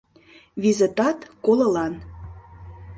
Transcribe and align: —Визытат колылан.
—Визытат 0.61 1.19
колылан. 1.45 1.93